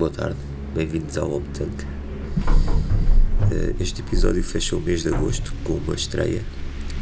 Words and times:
Boa 0.00 0.10
tarde, 0.10 0.38
bem-vindos 0.74 1.18
ao 1.18 1.30
Home 1.30 1.46
Tank. 1.48 1.84
Eh, 3.52 3.74
este 3.78 4.00
episódio 4.00 4.42
fecha 4.42 4.74
o 4.74 4.80
mês 4.80 5.02
de 5.02 5.10
agosto 5.10 5.52
com 5.62 5.74
uma 5.74 5.94
estreia, 5.94 6.42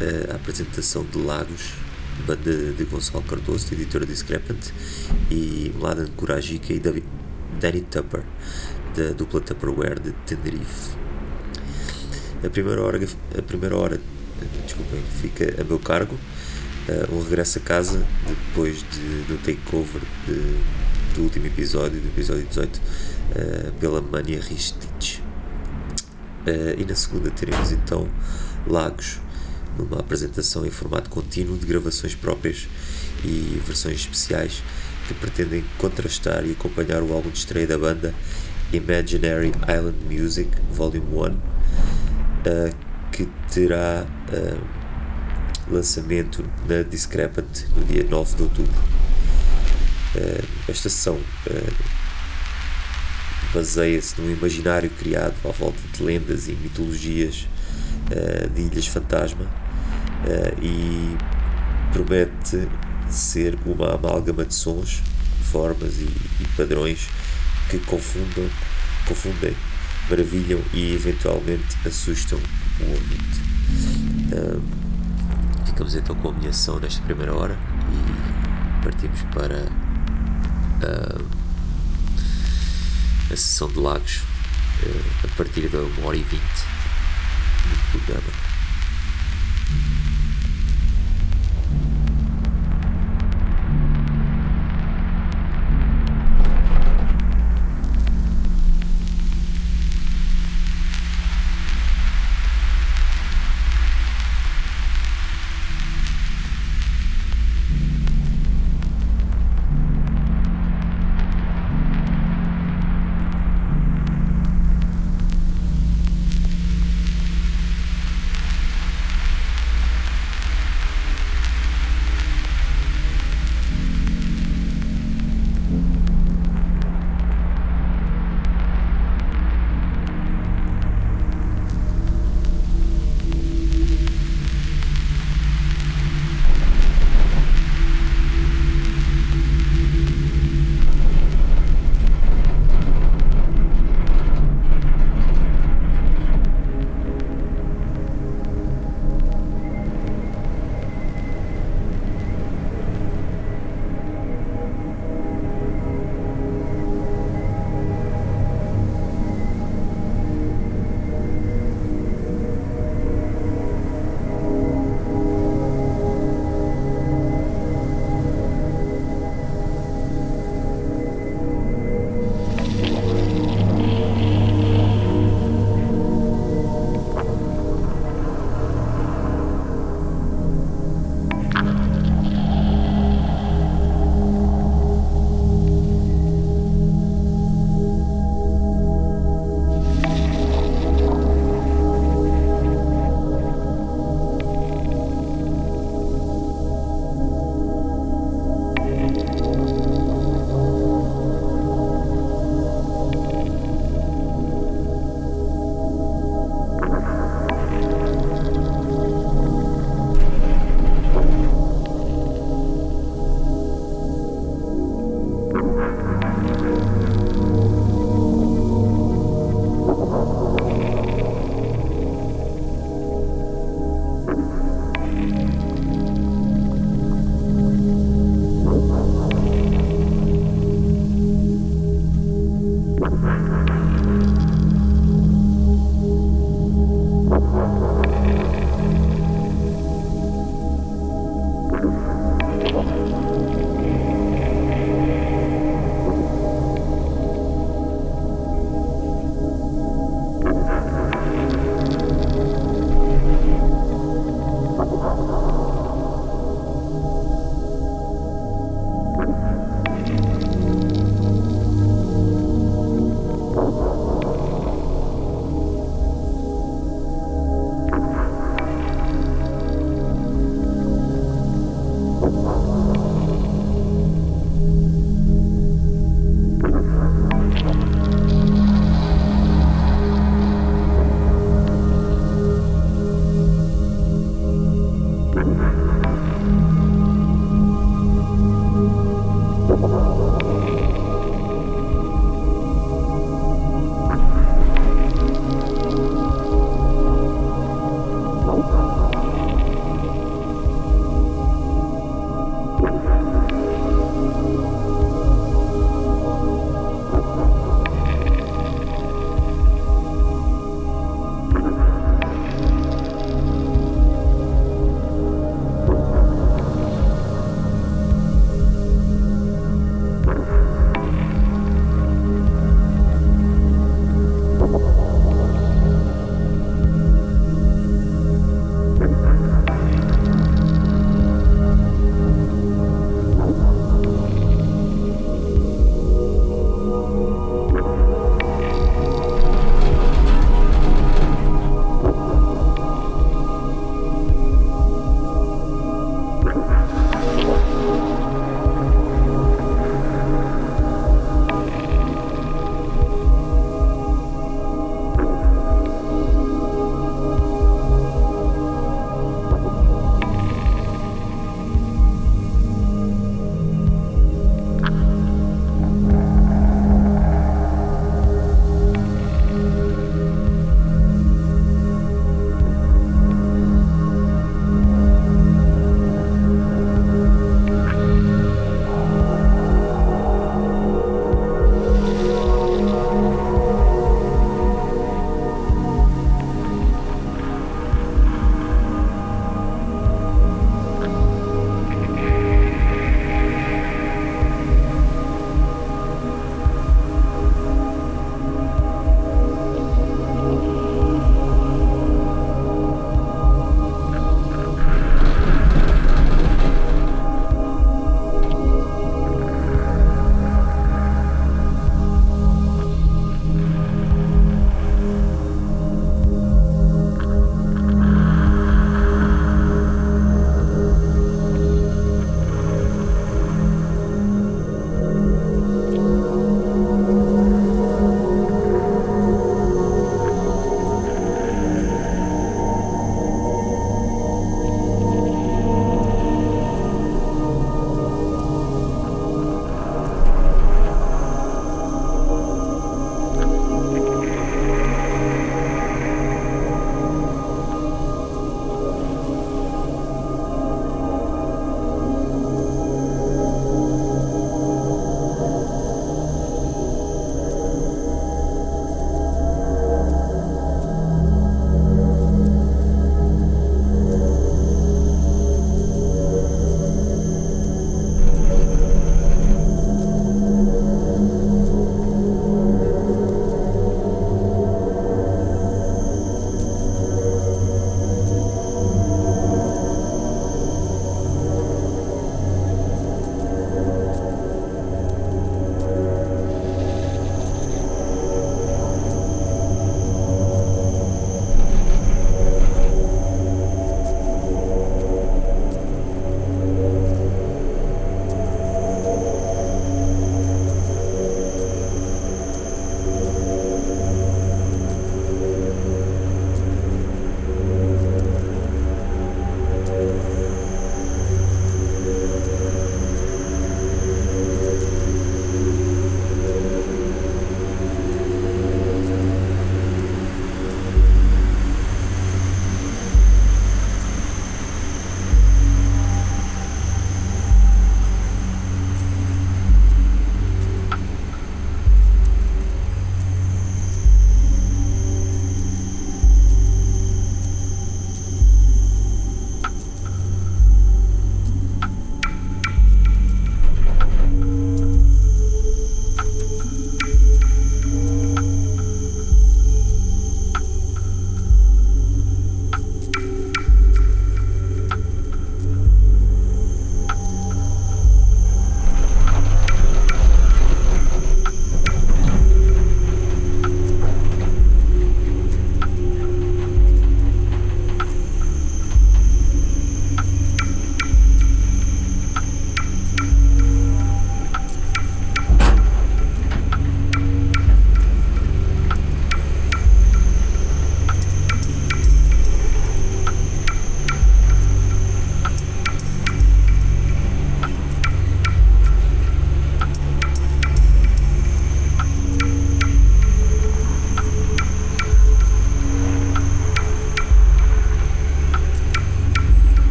eh, 0.00 0.30
a 0.32 0.36
apresentação 0.36 1.04
de 1.04 1.18
Lagos, 1.18 1.74
banda 2.26 2.72
de 2.72 2.84
Gonçalo 2.84 3.22
Cardoso, 3.24 3.66
editora 3.74 4.06
Discrepant, 4.06 4.72
e 5.30 5.70
Mladen 5.76 6.06
Kurajica 6.16 6.72
e 6.72 6.78
David, 6.78 7.04
Danny 7.60 7.82
Tupper, 7.82 8.22
da 8.96 9.12
dupla 9.12 9.42
Tupperware 9.42 10.00
de 10.00 10.12
Tenerife. 10.24 10.96
A 12.42 12.48
primeira 12.48 12.80
hora, 12.82 12.98
a 13.36 13.42
primeira 13.42 13.76
hora 13.76 14.00
desculpem, 14.64 15.02
fica 15.20 15.60
a 15.60 15.64
meu 15.64 15.78
cargo, 15.78 16.14
uh, 16.88 17.14
um 17.14 17.22
regresso 17.22 17.58
a 17.58 17.60
casa 17.60 18.06
depois 18.26 18.78
de, 18.78 19.22
do 19.28 19.36
takeover 19.44 20.00
de, 20.26 20.56
do 21.16 21.22
último 21.22 21.46
episódio, 21.46 21.98
do 21.98 22.08
episódio 22.08 22.46
18, 22.46 22.76
uh, 22.76 22.80
eh, 23.34 23.72
pela 23.80 24.02
Mania 24.02 24.38
Ristich. 24.38 25.22
Uh, 26.46 26.78
e 26.78 26.84
na 26.84 26.94
segunda 26.94 27.30
teremos 27.30 27.72
então 27.72 28.06
Lagos, 28.66 29.18
numa 29.78 29.98
apresentação 29.98 30.66
em 30.66 30.70
formato 30.70 31.08
contínuo 31.08 31.56
de 31.56 31.64
gravações 31.64 32.14
próprias 32.14 32.68
e 33.24 33.60
versões 33.66 34.00
especiais 34.00 34.62
que 35.08 35.14
pretendem 35.14 35.64
contrastar 35.78 36.44
e 36.44 36.52
acompanhar 36.52 37.02
o 37.02 37.12
álbum 37.12 37.30
de 37.30 37.38
estreia 37.38 37.66
da 37.66 37.78
banda 37.78 38.14
Imaginary 38.72 39.52
Island 39.62 39.96
Music 40.10 40.50
Volume 40.70 41.00
1, 41.00 41.24
uh, 41.24 41.36
que 43.10 43.26
terá 43.50 44.06
lançamento 45.70 46.44
na 46.68 46.82
Discrepant 46.82 47.64
no 47.74 47.84
dia 47.84 48.04
9 48.04 48.36
de 48.36 48.42
outubro. 48.42 49.05
Uh, 50.16 50.42
esta 50.66 50.88
sessão 50.88 51.16
uh, 51.16 51.74
baseia-se 53.52 54.18
num 54.18 54.30
imaginário 54.30 54.88
criado 54.88 55.34
à 55.44 55.52
volta 55.52 55.78
de 55.92 56.02
lendas 56.02 56.48
e 56.48 56.52
mitologias 56.52 57.46
de 58.54 58.62
ilhas 58.62 58.86
fantasma 58.86 59.50
e 60.62 61.16
promete 61.92 62.68
ser 63.10 63.58
uma 63.66 63.94
amálgama 63.94 64.44
de 64.44 64.54
sons, 64.54 65.02
formas 65.50 65.98
e, 65.98 66.04
e 66.04 66.48
padrões 66.56 67.08
que 67.68 67.78
confundam, 67.80 68.48
confundem, 69.08 69.56
maravilham 70.08 70.60
e 70.72 70.94
eventualmente 70.94 71.76
assustam 71.84 72.38
o 72.80 72.90
ouvinte. 72.90 73.40
Ficamos 75.64 75.94
então 75.96 76.14
com 76.16 76.28
a 76.28 76.32
minha 76.32 76.50
ação 76.50 76.78
nesta 76.78 77.02
primeira 77.02 77.34
hora 77.34 77.58
e 77.90 78.84
partimos 78.84 79.22
para 79.34 79.85
uh, 80.82 81.24
a 83.32 83.36
sessão 83.36 83.68
de 83.68 83.78
lagos 83.78 84.22
uh, 84.82 85.24
a 85.24 85.36
partir 85.36 85.68
da 85.68 85.78
1 85.78 86.04
hora 86.04 86.16
e 86.16 86.22
20 86.22 86.40
do 86.40 87.98
programa. 87.98 88.45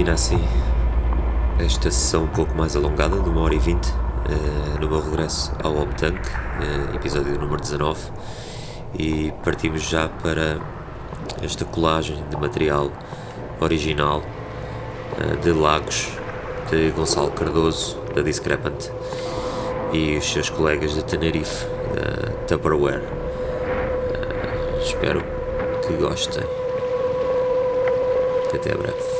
Termina 0.00 0.14
assim 0.14 0.40
esta 1.58 1.90
sessão 1.90 2.24
um 2.24 2.28
pouco 2.28 2.56
mais 2.56 2.74
alongada, 2.74 3.20
de 3.20 3.28
uma 3.28 3.42
hora 3.42 3.54
e 3.54 3.58
vinte, 3.58 3.86
uh, 3.90 4.80
no 4.80 4.88
meu 4.88 4.98
regresso 4.98 5.52
ao 5.62 5.74
Home 5.76 5.92
Tank, 5.92 6.16
uh, 6.16 6.96
episódio 6.96 7.38
número 7.38 7.60
19, 7.60 8.00
e 8.98 9.30
partimos 9.44 9.82
já 9.82 10.08
para 10.08 10.58
esta 11.42 11.66
colagem 11.66 12.16
de 12.30 12.36
material 12.38 12.90
original 13.60 14.22
uh, 14.22 15.36
de 15.42 15.52
Lagos, 15.52 16.08
de 16.70 16.90
Gonçalo 16.92 17.32
Cardoso, 17.32 17.98
da 18.14 18.22
Discrepant, 18.22 18.88
e 19.92 20.16
os 20.16 20.32
seus 20.32 20.48
colegas 20.48 20.94
de 20.94 21.04
Tenerife, 21.04 21.66
da 21.94 22.32
Tupperware. 22.46 23.02
espero 24.82 25.22
que 25.86 25.92
gostem. 25.92 26.44
Até 28.54 28.74
breve. 28.74 29.19